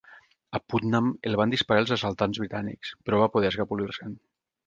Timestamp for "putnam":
0.73-1.09